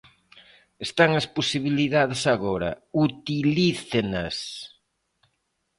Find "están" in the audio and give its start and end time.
0.87-1.09